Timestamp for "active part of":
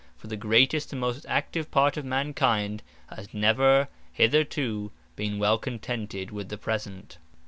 1.29-2.05